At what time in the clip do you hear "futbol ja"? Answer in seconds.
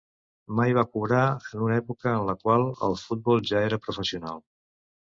3.07-3.67